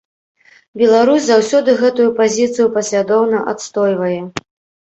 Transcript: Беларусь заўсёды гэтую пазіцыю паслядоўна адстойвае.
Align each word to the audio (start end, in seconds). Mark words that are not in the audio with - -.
Беларусь 0.81 1.27
заўсёды 1.27 1.75
гэтую 1.83 2.07
пазіцыю 2.21 2.67
паслядоўна 2.79 3.43
адстойвае. 3.53 4.21